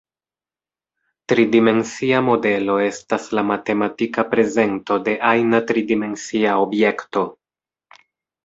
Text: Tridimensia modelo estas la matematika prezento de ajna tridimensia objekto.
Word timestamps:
Tridimensia 1.33 2.21
modelo 2.29 2.77
estas 2.85 3.29
la 3.39 3.43
matematika 3.51 4.27
prezento 4.33 4.99
de 5.11 5.17
ajna 5.35 5.63
tridimensia 5.73 6.57
objekto. 6.67 7.29